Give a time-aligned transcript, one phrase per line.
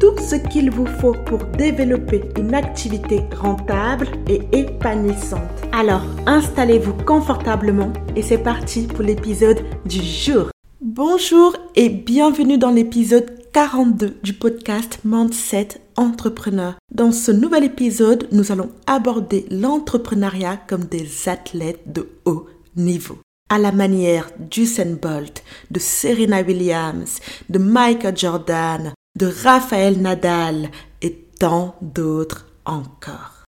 [0.00, 5.40] tout ce qu'il vous faut pour développer une activité rentable et épanouissante.
[5.72, 10.50] Alors, installez-vous confortablement et c'est parti pour l'épisode du jour.
[10.80, 16.74] Bonjour et bienvenue dans l'épisode 42 du podcast Mindset Entrepreneur.
[16.94, 23.18] Dans ce nouvel épisode, nous allons aborder l'entrepreneuriat comme des athlètes de haut niveau.
[23.50, 27.18] À la manière d'Usain Bolt, de Serena Williams,
[27.48, 30.70] de Michael Jordan, de Raphaël Nadal
[31.02, 33.44] et tant d'autres encore.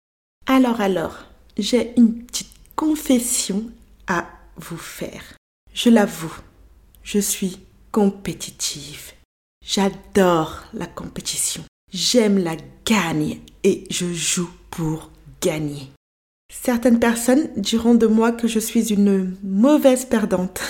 [0.47, 1.25] Alors alors,
[1.59, 3.65] j'ai une petite confession
[4.07, 4.27] à
[4.57, 5.35] vous faire.
[5.75, 6.35] Je l'avoue,
[7.03, 7.59] je suis
[7.91, 9.13] compétitive.
[9.65, 11.65] J'adore la compétition.
[11.93, 15.11] J'aime la gagne et je joue pour
[15.41, 15.91] gagner.
[16.53, 20.61] Certaines personnes diront de moi que je suis une mauvaise perdante.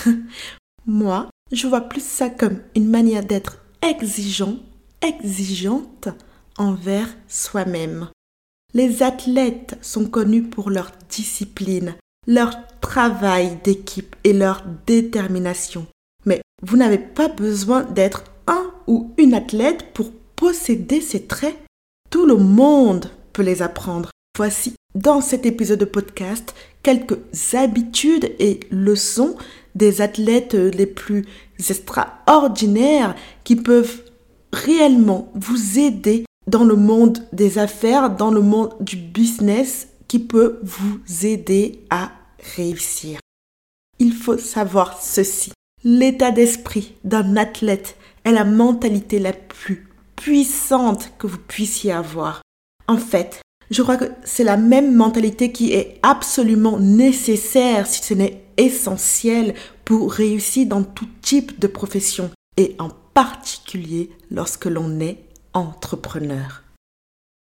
[0.87, 4.57] moi, je vois plus ça comme une manière d'être exigeant
[5.03, 6.09] exigeante
[6.59, 8.09] envers soi-même.
[8.75, 11.95] Les athlètes sont connus pour leur discipline,
[12.27, 15.87] leur travail d'équipe et leur détermination.
[16.25, 21.57] Mais vous n'avez pas besoin d'être un ou une athlète pour posséder ces traits.
[22.11, 24.11] Tout le monde peut les apprendre.
[24.37, 27.19] Voici dans cet épisode de podcast quelques
[27.55, 29.37] habitudes et leçons
[29.75, 31.27] des athlètes les plus
[31.59, 34.03] extraordinaires qui peuvent
[34.53, 40.61] réellement vous aider dans le monde des affaires, dans le monde du business qui peut
[40.63, 42.13] vous aider à
[42.57, 43.19] réussir.
[43.99, 45.53] Il faut savoir ceci.
[45.85, 52.43] L'état d'esprit d'un athlète est la mentalité la plus puissante que vous puissiez avoir.
[52.89, 53.41] En fait,
[53.71, 59.55] je crois que c'est la même mentalité qui est absolument nécessaire, si ce n'est essentiel,
[59.85, 65.17] pour réussir dans tout type de profession et en particulier lorsque l'on est
[65.55, 66.63] entrepreneur.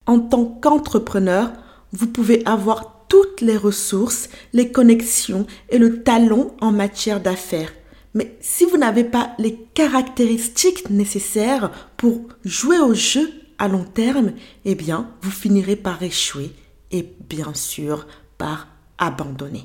[0.06, 1.50] En tant qu'entrepreneur,
[1.92, 7.72] vous pouvez avoir toutes les ressources, les connexions et le talent en matière d'affaires.
[8.12, 14.32] Mais si vous n'avez pas les caractéristiques nécessaires pour jouer au jeu à long terme,
[14.66, 16.52] eh bien, vous finirez par échouer
[16.90, 18.06] et bien sûr
[18.36, 18.68] par
[18.98, 19.64] abandonner.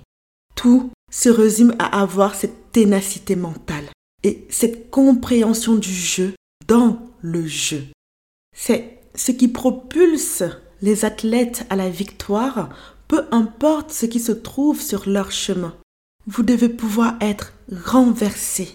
[0.56, 3.90] Tout se résume à avoir cette ténacité mentale
[4.28, 6.34] et cette compréhension du jeu
[6.68, 7.86] dans le jeu.
[8.54, 10.44] C'est ce qui propulse
[10.82, 12.70] les athlètes à la victoire,
[13.08, 15.74] peu importe ce qui se trouve sur leur chemin.
[16.28, 18.68] Vous devez pouvoir être renversé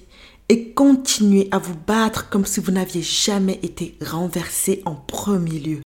[0.48, 5.80] et continuer à vous battre comme si vous n'aviez jamais été renversé en premier lieu.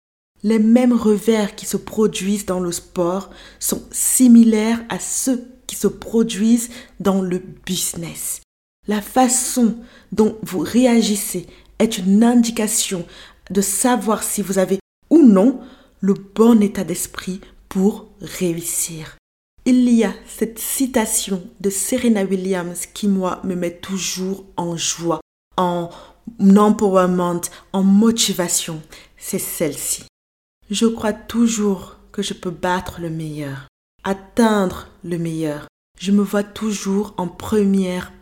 [0.42, 3.30] Les mêmes revers qui se produisent dans le sport
[3.60, 8.40] sont similaires à ceux qui se produisent dans le business.
[8.88, 9.76] La façon
[10.10, 11.46] dont vous réagissez
[11.78, 13.06] est une indication
[13.50, 15.60] de savoir si vous avez ou non
[16.00, 19.16] le bon état d'esprit pour réussir.
[19.64, 25.20] Il y a cette citation de Serena Williams qui, moi, me met toujours en joie,
[25.56, 25.90] en
[26.40, 28.82] empowerment, en motivation.
[29.16, 30.04] C'est celle-ci.
[30.70, 33.68] Je crois toujours que je peux battre le meilleur,
[34.02, 35.68] atteindre le meilleur.
[36.00, 38.12] Je me vois toujours en première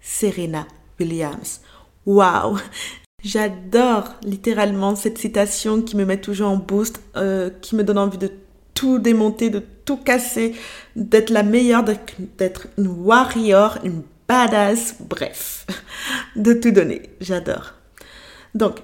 [0.00, 0.66] Serena
[0.98, 1.60] Williams.
[2.06, 2.58] Waouh
[3.22, 8.18] J'adore littéralement cette citation qui me met toujours en boost, euh, qui me donne envie
[8.18, 8.30] de
[8.74, 10.54] tout démonter, de tout casser,
[10.94, 11.84] d'être la meilleure,
[12.38, 15.66] d'être une warrior, une badass, bref,
[16.36, 17.02] de tout donner.
[17.20, 17.74] J'adore.
[18.54, 18.78] Donc,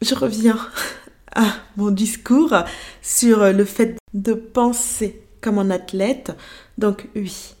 [0.00, 0.58] je reviens
[1.34, 1.46] à
[1.76, 2.54] mon discours
[3.00, 6.32] sur le fait de penser comme un athlète.
[6.78, 7.54] Donc oui,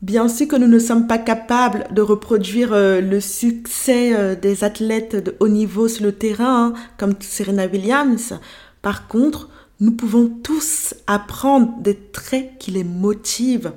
[0.00, 4.62] Bien sûr que nous ne sommes pas capables de reproduire euh, le succès euh, des
[4.62, 8.38] athlètes de haut niveau sur le terrain, hein, comme Serena Williams.
[8.80, 9.48] Par contre,
[9.80, 13.72] nous pouvons tous apprendre des traits qui les motivent.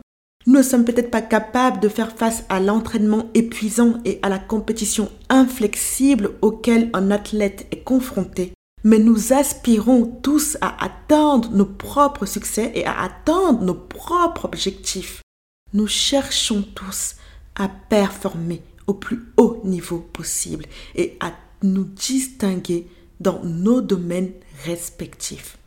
[0.45, 4.39] Nous ne sommes peut-être pas capables de faire face à l'entraînement épuisant et à la
[4.39, 8.53] compétition inflexible auquel un athlète est confronté,
[8.83, 15.20] mais nous aspirons tous à atteindre nos propres succès et à atteindre nos propres objectifs.
[15.73, 17.15] Nous cherchons tous
[17.55, 20.65] à performer au plus haut niveau possible
[20.95, 21.33] et à
[21.63, 22.87] nous distinguer
[23.19, 24.31] dans nos domaines
[24.65, 25.57] respectifs.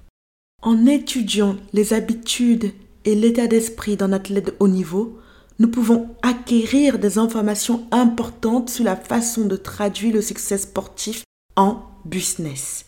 [0.63, 2.73] En étudiant les habitudes
[3.05, 5.19] et l'état d'esprit d'un athlète de haut niveau,
[5.59, 11.23] nous pouvons acquérir des informations importantes sur la façon de traduire le succès sportif
[11.55, 12.87] en business.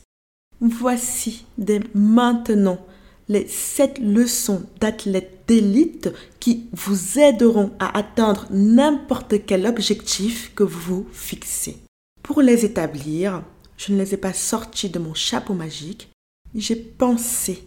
[0.61, 2.79] Voici dès maintenant
[3.29, 10.81] les 7 leçons d'athlètes d'élite qui vous aideront à atteindre n'importe quel objectif que vous
[10.81, 11.77] vous fixez.
[12.23, 13.43] Pour les établir,
[13.77, 16.09] je ne les ai pas sortis de mon chapeau magique.
[16.55, 17.63] J'ai pensé,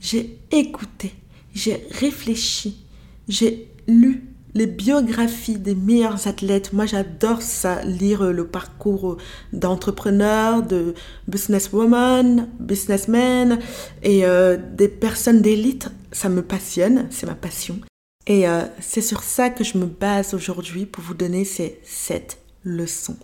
[0.00, 1.12] j'ai écouté,
[1.54, 2.84] j'ai réfléchi,
[3.28, 4.24] j'ai lu
[4.54, 6.72] les biographies des meilleurs athlètes.
[6.72, 9.16] Moi, j'adore ça, lire le parcours
[9.52, 10.94] d'entrepreneurs, de
[11.26, 13.58] businesswoman, businessmen
[14.02, 15.90] et euh, des personnes d'élite.
[16.12, 17.80] Ça me passionne, c'est ma passion.
[18.26, 22.38] Et euh, c'est sur ça que je me base aujourd'hui pour vous donner ces sept
[22.62, 23.16] leçons.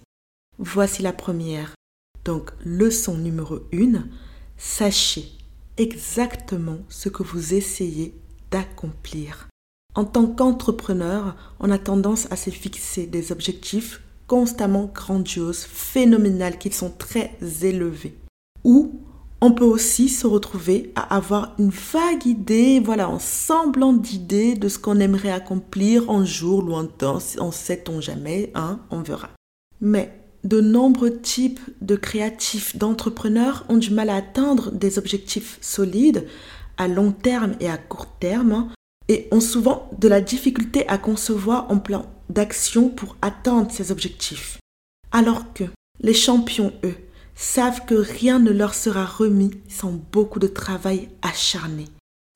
[0.59, 1.75] Voici la première.
[2.25, 4.09] Donc, leçon numéro une,
[4.57, 5.27] sachez
[5.77, 8.15] exactement ce que vous essayez
[8.51, 9.49] d'accomplir.
[9.95, 16.73] En tant qu'entrepreneur, on a tendance à se fixer des objectifs constamment grandioses, phénoménales, qui
[16.73, 17.31] sont très
[17.63, 18.19] élevés.
[18.65, 19.01] Ou
[19.41, 24.69] on peut aussi se retrouver à avoir une vague idée, voilà, en semblant d'idée de
[24.69, 29.29] ce qu'on aimerait accomplir un jour lointain, on sait-on jamais, hein, on verra.
[29.81, 36.27] Mais de nombreux types de créatifs, d'entrepreneurs ont du mal à atteindre des objectifs solides
[36.77, 38.71] à long terme et à court terme
[39.09, 44.59] et ont souvent de la difficulté à concevoir un plan d'action pour atteindre ces objectifs.
[45.13, 45.65] Alors que
[46.01, 46.97] les champions, eux,
[47.35, 51.87] savent que rien ne leur sera remis sans beaucoup de travail acharné.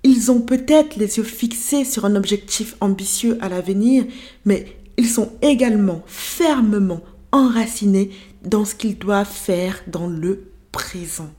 [0.04, 4.04] Ils ont peut-être les yeux fixés sur un objectif ambitieux à l'avenir,
[4.44, 7.00] mais ils sont également fermement
[7.32, 8.10] enracinés
[8.44, 11.30] dans ce qu'ils doivent faire dans le présent.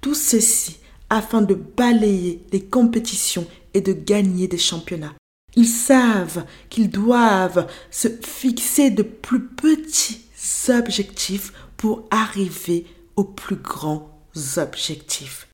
[0.00, 0.78] Tout ceci
[1.12, 5.14] afin de balayer les compétitions et de gagner des championnats.
[5.54, 10.22] Ils savent qu'ils doivent se fixer de plus petits
[10.70, 12.86] objectifs pour arriver
[13.16, 14.08] aux plus grands
[14.56, 15.48] objectifs.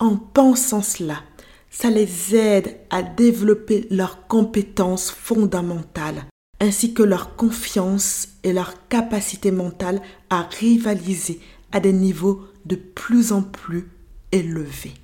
[0.00, 1.22] En pensant cela,
[1.70, 6.24] ça les aide à développer leurs compétences fondamentales,
[6.58, 11.38] ainsi que leur confiance et leur capacité mentale à rivaliser
[11.70, 13.88] à des niveaux de plus en plus
[14.32, 14.94] élevés.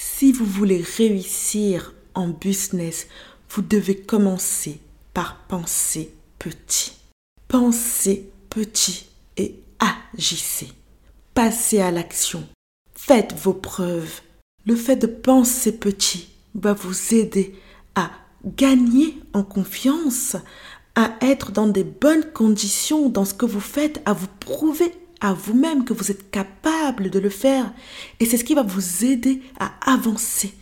[0.00, 3.08] Si vous voulez réussir en business,
[3.50, 4.78] vous devez commencer
[5.12, 6.92] par penser petit.
[7.48, 10.68] Pensez petit et agissez.
[11.34, 12.46] Passez à l'action.
[12.94, 14.20] Faites vos preuves.
[14.66, 17.56] Le fait de penser petit va vous aider
[17.96, 18.12] à
[18.44, 20.36] gagner en confiance,
[20.94, 25.32] à être dans des bonnes conditions dans ce que vous faites, à vous prouver à
[25.32, 27.72] vous-même que vous êtes capable de le faire.
[28.20, 30.54] Et c'est ce qui va vous aider à avancer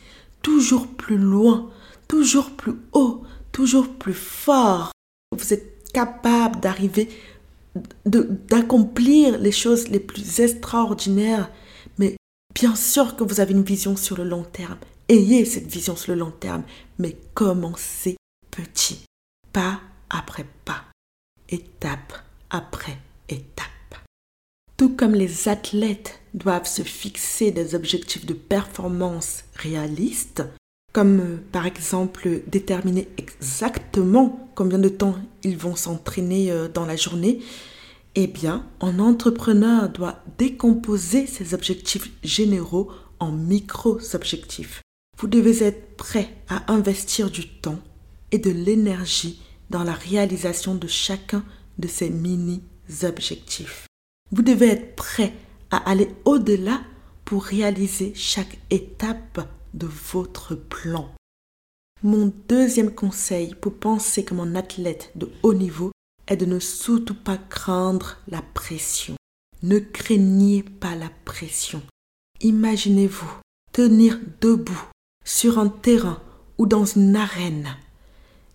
[0.42, 1.70] toujours plus loin,
[2.08, 4.92] toujours plus haut, toujours plus fort.
[5.36, 7.08] Vous êtes capable d'arriver,
[8.04, 11.50] d'accomplir les choses les plus extraordinaires.
[11.98, 12.16] Mais
[12.54, 14.78] bien sûr que vous avez une vision sur le long terme.
[15.08, 16.62] Ayez cette vision sur le long terme,
[16.98, 18.16] mais commencez
[18.50, 19.04] petit,
[19.52, 19.80] pas
[20.10, 20.84] après pas,
[21.48, 22.12] étape
[22.50, 22.98] après
[23.28, 23.75] étape.
[24.76, 30.42] Tout comme les athlètes doivent se fixer des objectifs de performance réalistes,
[30.92, 36.96] comme euh, par exemple déterminer exactement combien de temps ils vont s'entraîner euh, dans la
[36.96, 37.40] journée,
[38.16, 44.82] eh bien, un entrepreneur doit décomposer ses objectifs généraux en micro-objectifs.
[45.18, 47.78] Vous devez être prêt à investir du temps
[48.30, 51.44] et de l'énergie dans la réalisation de chacun
[51.78, 53.86] de ces mini-objectifs.
[54.32, 55.32] Vous devez être prêt
[55.70, 56.80] à aller au-delà
[57.24, 61.08] pour réaliser chaque étape de votre plan.
[62.02, 65.92] Mon deuxième conseil pour penser comme un athlète de haut niveau
[66.26, 69.14] est de ne surtout pas craindre la pression.
[69.62, 71.82] Ne craignez pas la pression.
[72.40, 73.40] Imaginez-vous
[73.72, 74.88] tenir debout
[75.24, 76.20] sur un terrain
[76.58, 77.76] ou dans une arène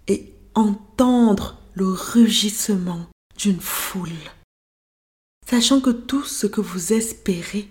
[0.07, 4.09] et entendre le rugissement d'une foule
[5.51, 7.67] sachant que tout ce que vous espérez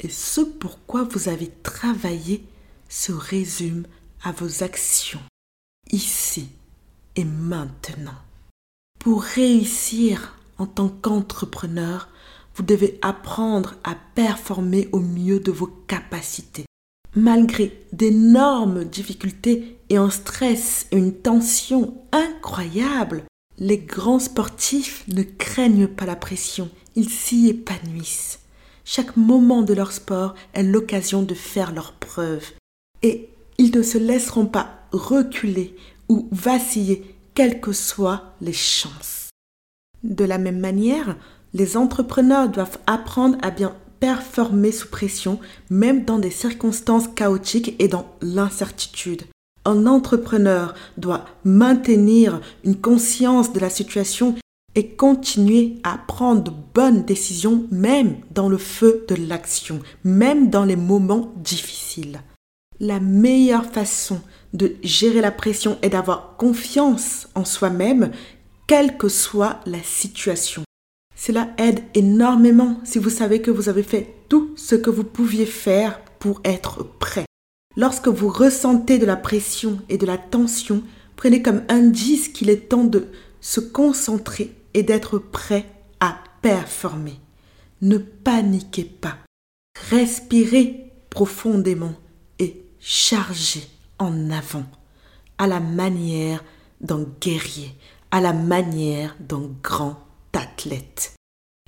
[0.00, 2.44] et ce pourquoi vous avez travaillé
[2.88, 3.84] se résume
[4.24, 5.22] à vos actions,
[5.92, 6.48] ici
[7.14, 8.18] et maintenant.
[8.98, 12.08] Pour réussir en tant qu'entrepreneur,
[12.56, 16.66] vous devez apprendre à performer au mieux de vos capacités.
[17.14, 23.22] Malgré d'énormes difficultés et un stress et une tension incroyable,
[23.58, 28.40] les grands sportifs ne craignent pas la pression ils s'y épanouissent.
[28.84, 32.50] Chaque moment de leur sport est l'occasion de faire leurs preuves.
[33.02, 33.28] Et
[33.58, 35.76] ils ne se laisseront pas reculer
[36.08, 39.30] ou vaciller, quelles que soient les chances.
[40.02, 41.16] De la même manière,
[41.52, 47.88] les entrepreneurs doivent apprendre à bien performer sous pression, même dans des circonstances chaotiques et
[47.88, 49.22] dans l'incertitude.
[49.66, 54.34] Un entrepreneur doit maintenir une conscience de la situation
[54.74, 60.64] et continuer à prendre de bonnes décisions même dans le feu de l'action, même dans
[60.64, 62.20] les moments difficiles.
[62.78, 64.20] La meilleure façon
[64.54, 68.10] de gérer la pression est d'avoir confiance en soi-même,
[68.66, 70.62] quelle que soit la situation.
[71.14, 75.44] Cela aide énormément si vous savez que vous avez fait tout ce que vous pouviez
[75.44, 77.26] faire pour être prêt.
[77.76, 80.82] Lorsque vous ressentez de la pression et de la tension,
[81.16, 83.08] prenez comme indice qu'il est temps de
[83.40, 85.66] se concentrer et d'être prêt
[86.00, 87.20] à performer.
[87.82, 89.18] Ne paniquez pas.
[89.90, 91.94] Respirez profondément
[92.38, 93.66] et chargez
[93.98, 94.66] en avant,
[95.38, 96.44] à la manière
[96.80, 97.74] d'un guerrier,
[98.10, 99.98] à la manière d'un grand
[100.32, 101.14] athlète.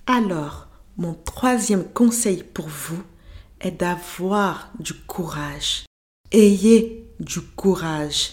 [0.06, 3.02] Alors, mon troisième conseil pour vous
[3.60, 5.84] est d'avoir du courage.
[6.32, 8.32] Ayez du courage.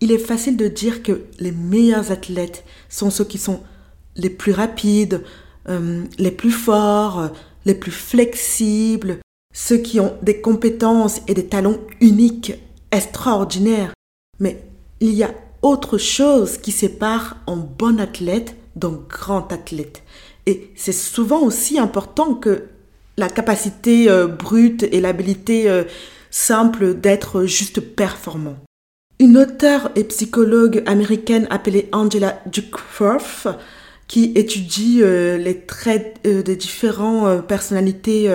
[0.00, 3.62] Il est facile de dire que les meilleurs athlètes sont ceux qui sont
[4.20, 5.22] les plus rapides,
[5.68, 7.30] euh, les plus forts,
[7.64, 9.18] les plus flexibles,
[9.52, 12.52] ceux qui ont des compétences et des talents uniques,
[12.92, 13.92] extraordinaires.
[14.38, 14.62] Mais
[15.00, 20.02] il y a autre chose qui sépare un bon athlète d'un grand athlète.
[20.46, 22.64] Et c'est souvent aussi important que
[23.16, 25.84] la capacité euh, brute et l'habilité euh,
[26.30, 28.56] simple d'être juste performant.
[29.18, 33.48] Une auteure et psychologue américaine appelée Angela Duckworth,
[34.10, 38.28] qui étudie euh, les traits des différentes personnalités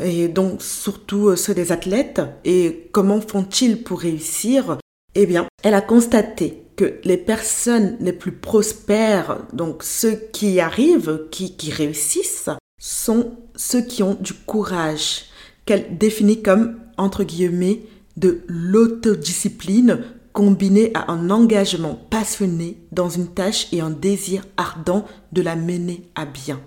[0.00, 4.78] et donc surtout ceux des athlètes et comment font-ils pour réussir,
[5.14, 11.26] eh bien, elle a constaté que les personnes les plus prospères, donc ceux qui arrivent,
[11.30, 12.50] qui, qui réussissent,
[12.80, 15.24] sont ceux qui ont du courage,
[15.66, 17.82] qu'elle définit comme, entre guillemets,
[18.16, 19.98] de l'autodiscipline
[20.32, 26.10] combinée à un engagement passionné dans une tâche et un désir ardent de la mener
[26.14, 26.60] à bien.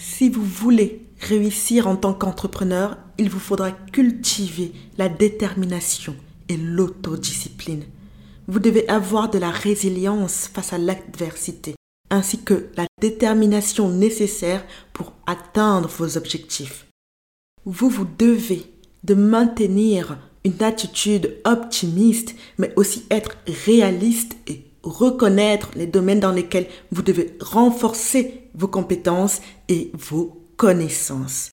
[0.00, 6.16] Si vous voulez réussir en tant qu'entrepreneur, il vous faudra cultiver la détermination
[6.48, 7.84] et l'autodiscipline.
[8.48, 11.74] Vous devez avoir de la résilience face à l'adversité,
[12.10, 16.86] ainsi que la détermination nécessaire pour atteindre vos objectifs.
[17.64, 18.64] Vous vous devez
[19.04, 26.66] de maintenir une attitude optimiste, mais aussi être réaliste et reconnaître les domaines dans lesquels
[26.90, 31.50] vous devez renforcer vos compétences et vos connaissances.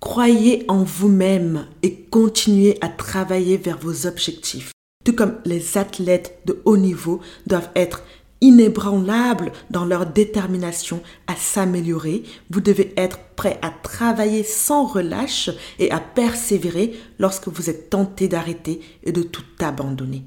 [0.00, 4.72] Croyez en vous-même et continuez à travailler vers vos objectifs
[5.06, 8.02] tout comme les athlètes de haut niveau doivent être
[8.40, 15.90] inébranlables dans leur détermination à s'améliorer, vous devez être prêt à travailler sans relâche et
[15.90, 20.24] à persévérer lorsque vous êtes tenté d'arrêter et de tout abandonner.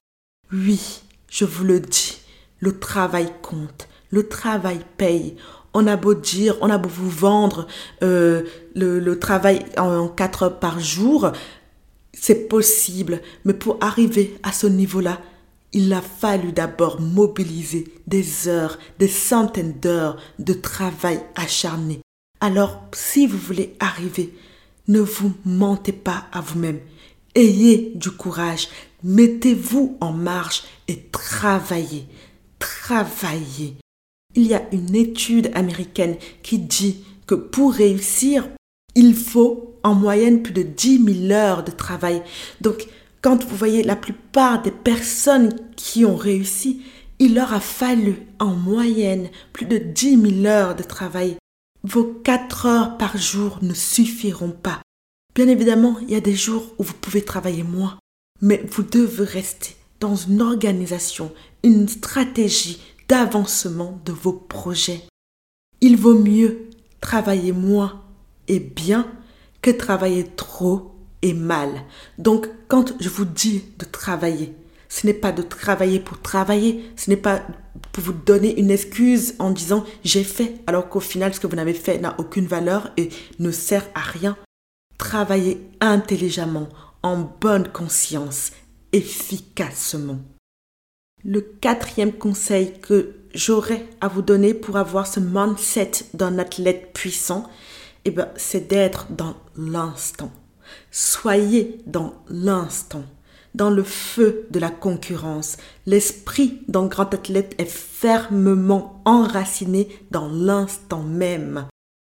[0.51, 2.19] Oui, je vous le dis,
[2.59, 5.35] le travail compte, le travail paye.
[5.73, 7.67] On a beau dire, on a beau vous vendre
[8.01, 8.43] euh,
[8.75, 11.31] le, travail en 4 heures par jour,
[12.13, 15.19] c'est possible, mais pour arriver à ce niveau-là,
[15.73, 22.01] il a fallu d'abord mobiliser des heures, des centaines d'heures de travail acharné.
[22.41, 24.33] Alors, si vous voulez arriver,
[24.87, 26.79] ne vous mentez pas à vous-même.
[27.35, 28.69] Ayez du courage,
[29.03, 32.07] mettez-vous en marche et travaillez.
[32.57, 33.75] Travaillez.
[34.35, 38.49] Il y a une étude américaine qui dit que pour réussir,
[38.95, 42.21] il faut en moyenne plus de 10 000 heures de travail.
[42.61, 42.87] Donc,
[43.21, 46.81] quand vous voyez la plupart des personnes qui ont réussi,
[47.19, 51.35] il leur a fallu en moyenne plus de 10 000 heures de travail.
[51.83, 54.81] Vos 4 heures par jour ne suffiront pas.
[55.35, 57.99] Bien évidemment, il y a des jours où vous pouvez travailler moins,
[58.41, 61.31] mais vous devez rester dans une organisation,
[61.63, 65.03] une stratégie d'avancement de vos projets.
[65.81, 66.69] Il vaut mieux
[67.01, 68.01] travailler moins
[68.47, 69.07] et bien
[69.61, 71.69] que travailler trop et mal.
[72.17, 74.55] Donc, quand je vous dis de travailler,
[74.89, 77.41] ce n'est pas de travailler pour travailler, ce n'est pas
[77.91, 81.55] pour vous donner une excuse en disant j'ai fait, alors qu'au final, ce que vous
[81.55, 84.35] n'avez fait n'a aucune valeur et ne sert à rien.
[84.97, 86.69] Travaillez intelligemment,
[87.03, 88.51] en bonne conscience,
[88.91, 90.19] efficacement.
[91.23, 97.49] Le quatrième conseil que j'aurais à vous donner pour avoir ce mindset d'un athlète puissant,
[98.05, 100.31] eh ben, c'est d'être dans l'instant.
[100.91, 103.03] Soyez dans l'instant,
[103.55, 105.57] dans le feu de la concurrence.
[105.85, 111.67] L'esprit d'un grand athlète est fermement enraciné dans l'instant même.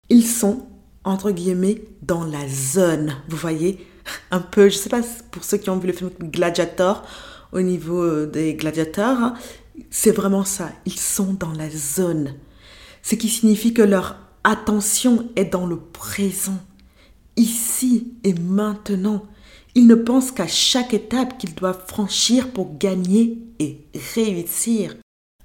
[0.10, 0.68] Ils sont,
[1.04, 3.16] entre guillemets, dans la zone.
[3.30, 3.86] Vous voyez?
[4.32, 7.04] Un peu, je sais pas pour ceux qui ont vu le film Gladiator,
[7.52, 9.34] au niveau euh, des gladiateurs, hein,
[9.90, 10.70] c'est vraiment ça.
[10.86, 12.36] Ils sont dans la zone.
[13.04, 16.60] Ce qui signifie que leur attention est dans le présent,
[17.42, 19.24] ici et maintenant.
[19.74, 24.96] Ils ne pensent qu'à chaque étape qu'ils doivent franchir pour gagner et réussir.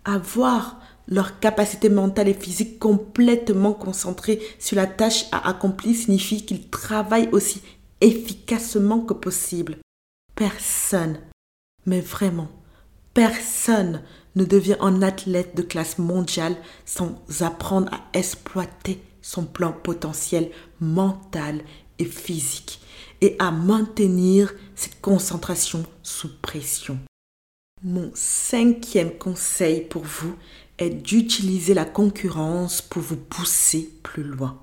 [0.04, 6.68] Avoir leur capacité mentale et physique complètement concentrée sur la tâche à accomplir signifie qu'ils
[6.68, 7.62] travaillent aussi
[8.00, 9.78] efficacement que possible.
[10.34, 11.18] Personne,
[11.86, 12.48] mais vraiment,
[13.14, 14.02] personne
[14.34, 20.50] ne devient un athlète de classe mondiale sans apprendre à exploiter son plan potentiel
[20.80, 21.62] mental
[21.98, 22.80] et physique
[23.20, 26.98] et à maintenir cette concentration sous pression.
[27.82, 30.34] Mon cinquième conseil pour vous
[30.78, 34.60] est d'utiliser la concurrence pour vous pousser plus loin.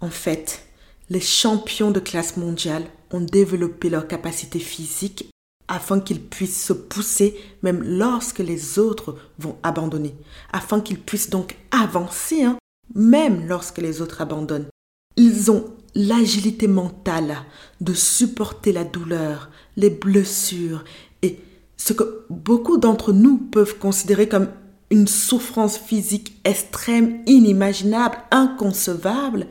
[0.00, 0.66] En fait,
[1.08, 5.30] les champions de classe mondiale ont développé leur capacité physique
[5.68, 10.14] afin qu'ils puissent se pousser même lorsque les autres vont abandonner,
[10.52, 12.58] afin qu'ils puissent donc avancer hein,
[12.94, 14.68] même lorsque les autres abandonnent.
[15.16, 17.36] Ils ont l'agilité mentale
[17.80, 20.84] de supporter la douleur, les blessures
[21.22, 21.38] et
[21.76, 24.48] ce que beaucoup d'entre nous peuvent considérer comme
[24.90, 29.46] une souffrance physique extrême, inimaginable, inconcevable,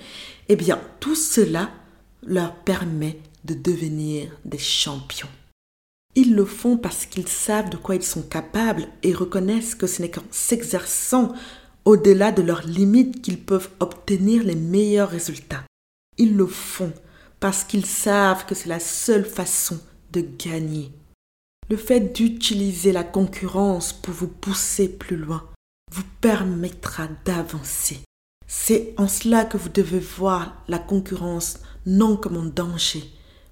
[0.49, 1.69] eh bien tout cela
[2.23, 5.29] leur permet de devenir des champions.
[6.15, 10.01] Ils le font parce qu'ils savent de quoi ils sont capables et reconnaissent que ce
[10.01, 11.33] n'est qu'en s'exerçant
[11.85, 15.63] au-delà de leurs limites qu'ils peuvent obtenir les meilleurs résultats.
[16.19, 16.93] Ils le font
[17.39, 19.79] parce qu'ils savent que c'est la seule façon
[20.11, 20.91] de gagner.
[21.69, 25.49] Le fait d'utiliser la concurrence pour vous pousser plus loin
[25.91, 28.01] vous permettra d'avancer.
[28.47, 33.03] C'est en cela que vous devez voir la concurrence non comme un danger,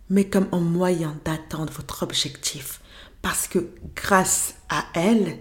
[0.10, 2.82] mais comme un moyen d'atteindre votre objectif.
[3.22, 5.38] Parce que grâce à elle,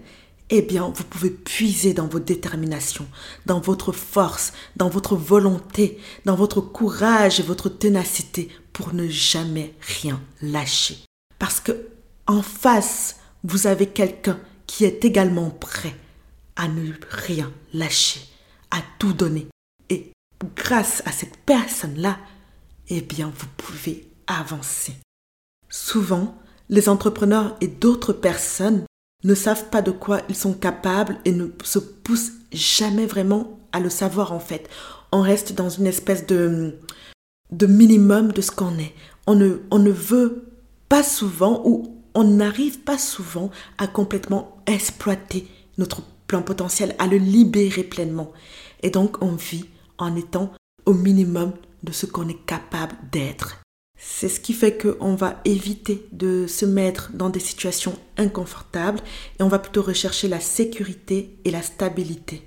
[0.49, 3.07] eh bien, vous pouvez puiser dans vos déterminations,
[3.45, 9.73] dans votre force, dans votre volonté, dans votre courage et votre ténacité pour ne jamais
[9.99, 10.97] rien lâcher.
[11.37, 11.89] Parce que
[12.27, 15.95] en face, vous avez quelqu'un qui est également prêt
[16.55, 18.21] à ne rien lâcher,
[18.71, 19.47] à tout donner.
[19.89, 20.11] Et
[20.55, 22.17] grâce à cette personne-là,
[22.89, 24.93] eh bien, vous pouvez avancer.
[25.69, 26.37] Souvent,
[26.69, 28.85] les entrepreneurs et d'autres personnes
[29.27, 33.79] ne savent pas de quoi ils sont capables et ne se poussent jamais vraiment à
[33.79, 34.69] le savoir en fait.
[35.11, 36.79] On reste dans une espèce de,
[37.51, 38.93] de minimum de ce qu'on est.
[39.27, 40.45] On ne, on ne veut
[40.89, 47.17] pas souvent ou on n'arrive pas souvent à complètement exploiter notre plan potentiel, à le
[47.17, 48.31] libérer pleinement.
[48.81, 49.65] Et donc on vit
[49.97, 50.51] en étant
[50.85, 51.51] au minimum
[51.83, 53.61] de ce qu'on est capable d'être.
[54.09, 59.01] C'est ce qui fait qu'on va éviter de se mettre dans des situations inconfortables
[59.37, 62.41] et on va plutôt rechercher la sécurité et la stabilité.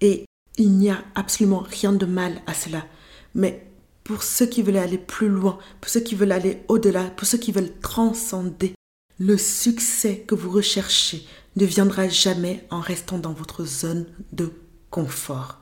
[0.00, 0.24] Et
[0.56, 2.86] il n'y a absolument rien de mal à cela.
[3.34, 3.66] Mais
[4.04, 7.38] pour ceux qui veulent aller plus loin, pour ceux qui veulent aller au-delà, pour ceux
[7.38, 8.72] qui veulent transcender,
[9.18, 14.52] le succès que vous recherchez ne viendra jamais en restant dans votre zone de
[14.90, 15.58] confort.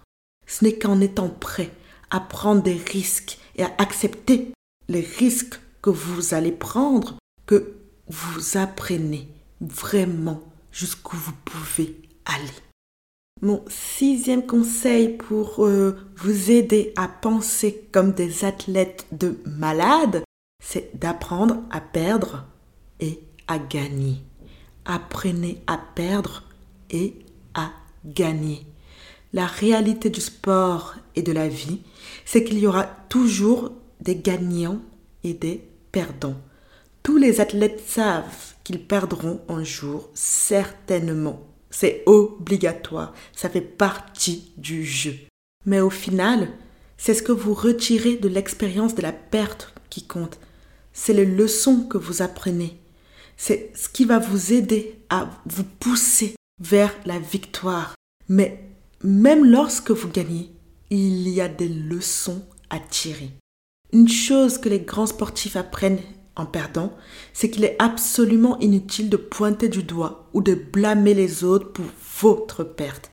[0.46, 1.72] Ce n'est qu'en étant prêt
[2.10, 4.52] à prendre des risques et à accepter
[4.88, 7.74] les risques que vous allez prendre que
[8.08, 9.28] vous apprenez
[9.60, 12.48] vraiment jusqu'où vous pouvez aller.
[13.40, 20.24] Mon sixième conseil pour euh, vous aider à penser comme des athlètes de malades,
[20.64, 22.46] c'est d'apprendre à perdre
[22.98, 24.16] et à gagner.
[24.84, 26.44] Apprenez à perdre
[26.90, 27.14] et
[27.54, 27.70] à
[28.04, 28.66] gagner.
[29.32, 31.82] La réalité du sport et de la vie,
[32.24, 34.80] c'est qu'il y aura toujours des gagnants
[35.24, 36.40] et des perdants.
[37.02, 41.42] Tous les athlètes savent qu'ils perdront un jour, certainement.
[41.70, 45.14] C'est obligatoire, ça fait partie du jeu.
[45.66, 46.48] Mais au final,
[46.96, 50.38] c'est ce que vous retirez de l'expérience de la perte qui compte.
[50.92, 52.78] C'est les leçons que vous apprenez.
[53.36, 57.94] C'est ce qui va vous aider à vous pousser vers la victoire.
[58.28, 58.64] Mais
[59.02, 60.50] même lorsque vous gagnez,
[60.90, 63.30] il y a des leçons à tirer.
[63.92, 66.00] Une chose que les grands sportifs apprennent
[66.36, 66.92] en perdant,
[67.32, 71.86] c'est qu'il est absolument inutile de pointer du doigt ou de blâmer les autres pour
[72.20, 73.10] votre perte.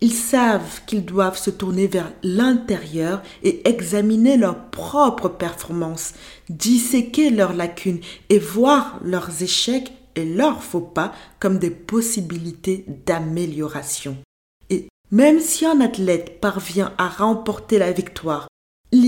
[0.00, 6.14] Ils savent qu'ils doivent se tourner vers l'intérieur et examiner leurs propres performances,
[6.48, 14.16] disséquer leurs lacunes et voir leurs échecs et leurs faux pas comme des possibilités d'amélioration.
[14.68, 18.48] Et même si un athlète parvient à remporter la victoire,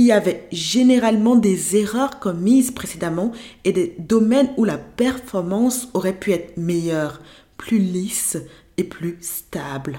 [0.07, 3.33] y avait généralement des erreurs commises précédemment
[3.65, 7.21] et des domaines où la performance aurait pu être meilleure,
[7.57, 8.37] plus lisse
[8.77, 9.99] et plus stable.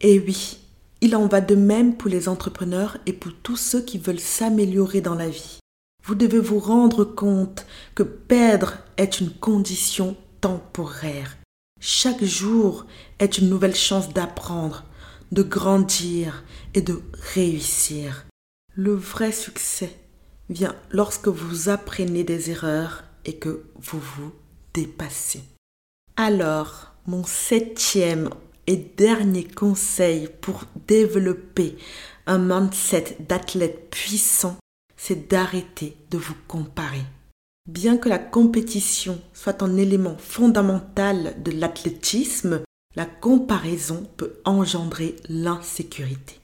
[0.00, 0.58] Et oui,
[1.00, 5.00] il en va de même pour les entrepreneurs et pour tous ceux qui veulent s'améliorer
[5.00, 5.58] dans la vie.
[6.04, 11.38] Vous devez vous rendre compte que perdre est une condition temporaire.
[11.80, 12.86] Chaque jour
[13.18, 14.84] est une nouvelle chance d'apprendre,
[15.32, 16.44] de grandir
[16.74, 17.00] et de
[17.34, 18.26] réussir.
[18.76, 19.96] Le vrai succès
[20.50, 24.32] vient lorsque vous apprenez des erreurs et que vous vous
[24.72, 25.42] dépassez.
[26.16, 28.30] Alors, mon septième
[28.66, 31.76] et dernier conseil pour développer
[32.26, 34.56] un mindset d'athlète puissant,
[34.96, 37.04] c'est d'arrêter de vous comparer.
[37.68, 42.62] Bien que la compétition soit un élément fondamental de l'athlétisme,
[42.96, 46.40] la comparaison peut engendrer l'insécurité.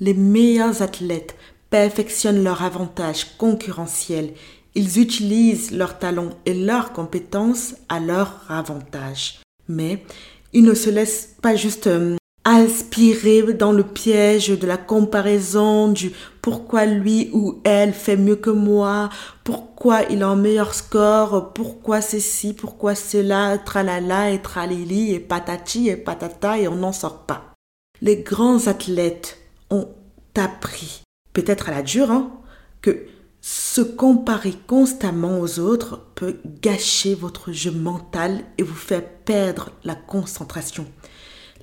[0.00, 1.36] Les meilleurs athlètes
[1.72, 4.34] perfectionnent leur avantage concurrentiel.
[4.74, 9.40] Ils utilisent leurs talents et leurs compétences à leur avantage.
[9.68, 10.04] Mais
[10.52, 16.12] ils ne se laissent pas juste euh, aspirer dans le piège de la comparaison, du
[16.42, 19.08] pourquoi lui ou elle fait mieux que moi,
[19.42, 25.20] pourquoi il a un meilleur score, pourquoi c'est ci, pourquoi cela, tralala et tralili et
[25.20, 27.54] patati et patata et on n'en sort pas.
[28.02, 29.38] Les grands athlètes
[29.70, 29.88] ont
[30.36, 32.32] appris, peut-être à la dure, hein,
[32.80, 33.06] que
[33.40, 39.96] se comparer constamment aux autres peut gâcher votre jeu mental et vous faire perdre la
[39.96, 40.86] concentration.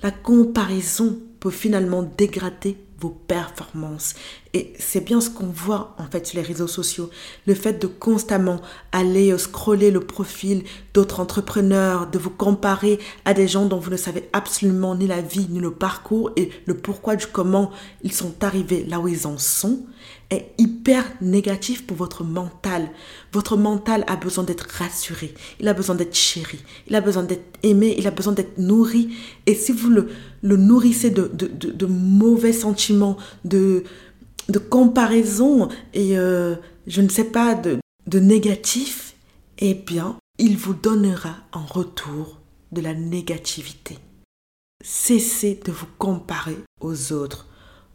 [0.02, 4.14] La comparaison peut finalement dégrader vos performances.
[4.52, 7.08] Et c'est bien ce qu'on voit en fait sur les réseaux sociaux.
[7.46, 8.60] Le fait de constamment
[8.92, 13.90] aller euh, scroller le profil d'autres entrepreneurs, de vous comparer à des gens dont vous
[13.90, 17.70] ne savez absolument ni la vie, ni le parcours et le pourquoi du comment
[18.02, 19.80] ils sont arrivés là où ils en sont,
[20.30, 22.88] est hyper négatif pour votre mental.
[23.32, 27.58] Votre mental a besoin d'être rassuré, il a besoin d'être chéri, il a besoin d'être
[27.62, 29.14] aimé, il a besoin d'être nourri.
[29.46, 30.08] Et si vous le,
[30.42, 33.84] nourrissez de, mauvais sentiments, de,
[34.48, 36.54] de comparaison et euh,
[36.86, 39.14] je ne sais pas, de, de négatif,
[39.58, 42.38] eh bien, il vous donnera en retour
[42.72, 43.98] de la négativité.
[44.82, 47.46] Cessez de vous comparer aux autres.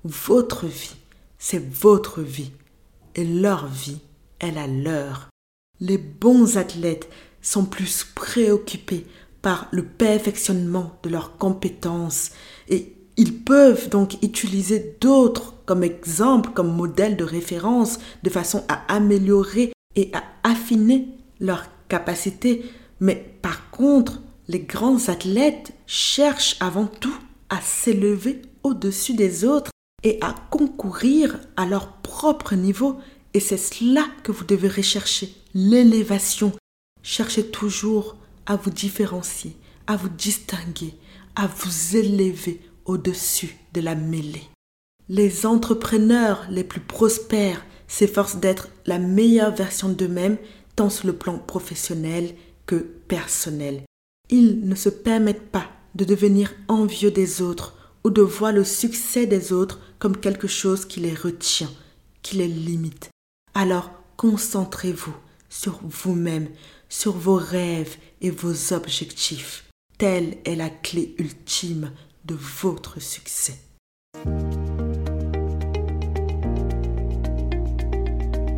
[0.03, 0.95] Votre vie
[1.37, 2.51] c'est votre vie
[3.15, 3.99] et leur vie
[4.39, 5.29] est la leur.
[5.79, 7.09] Les bons athlètes
[7.41, 9.05] sont plus préoccupés
[9.41, 12.31] par le perfectionnement de leurs compétences
[12.67, 18.81] et ils peuvent donc utiliser d'autres comme exemple, comme modèle de référence de façon à
[18.93, 21.07] améliorer et à affiner
[21.39, 22.65] leurs capacités.
[22.99, 27.17] Mais par contre, les grands athlètes cherchent avant tout
[27.49, 29.71] à s'élever au-dessus des autres
[30.05, 32.97] et à concourir à leur propre niveau.
[33.33, 36.53] Et c'est cela que vous devez rechercher, l'élévation.
[37.03, 38.15] Cherchez toujours
[38.45, 40.93] à vous différencier, à vous distinguer,
[41.35, 44.47] à vous élever au-dessus de la mêlée.
[45.09, 50.37] Les entrepreneurs les plus prospères s'efforcent d'être la meilleure version d'eux-mêmes,
[50.75, 53.83] tant sur le plan professionnel que personnel.
[54.29, 59.25] Ils ne se permettent pas de devenir envieux des autres ou de voir le succès
[59.25, 61.71] des autres comme quelque chose qui les retient,
[62.21, 63.09] qui les limite.
[63.55, 65.15] Alors concentrez-vous
[65.49, 66.47] sur vous-même,
[66.87, 69.65] sur vos rêves et vos objectifs.
[69.97, 71.89] Telle est la clé ultime
[72.25, 73.55] de votre succès.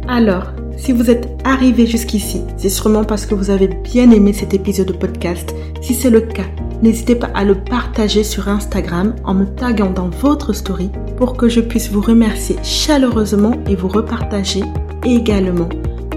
[0.09, 4.53] Alors, si vous êtes arrivé jusqu'ici, c'est sûrement parce que vous avez bien aimé cet
[4.53, 5.55] épisode de podcast.
[5.81, 6.47] Si c'est le cas,
[6.81, 11.49] n'hésitez pas à le partager sur Instagram en me taguant dans votre story pour que
[11.49, 14.61] je puisse vous remercier chaleureusement et vous repartager
[15.03, 15.69] également.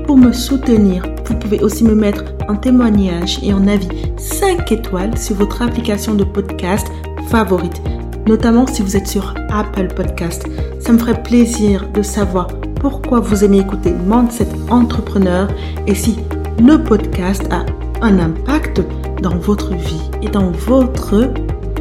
[0.06, 5.16] Pour me soutenir, vous pouvez aussi me mettre un témoignage et un avis 5 étoiles
[5.16, 6.88] sur votre application de podcast
[7.28, 7.80] favorite,
[8.26, 10.48] notamment si vous êtes sur Apple Podcast.
[10.80, 12.48] Ça me ferait plaisir de savoir
[12.80, 15.48] pourquoi vous aimez écouter Mindset Entrepreneur
[15.86, 16.16] et si
[16.58, 17.64] le podcast a
[18.02, 18.82] un impact
[19.20, 21.32] dans votre vie et dans votre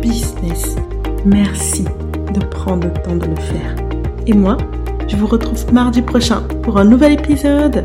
[0.02, 0.76] business.
[1.26, 1.86] Merci
[2.34, 3.76] de prendre le temps de le faire.
[4.28, 4.58] Et moi,
[5.08, 7.84] je vous retrouve mardi prochain pour un nouvel épisode.